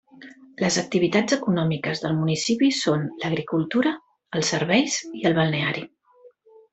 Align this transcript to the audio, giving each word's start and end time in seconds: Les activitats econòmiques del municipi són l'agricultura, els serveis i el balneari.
Les 0.61 0.77
activitats 0.81 1.35
econòmiques 1.37 2.01
del 2.07 2.15
municipi 2.23 2.69
són 2.79 3.05
l'agricultura, 3.25 3.93
els 4.39 4.49
serveis 4.55 4.97
i 5.23 5.25
el 5.31 5.37
balneari. 5.41 5.85